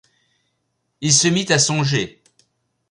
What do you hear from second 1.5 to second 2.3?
à songer.